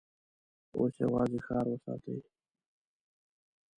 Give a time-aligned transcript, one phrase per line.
[0.77, 2.17] اوس يواځې ښار وساتئ!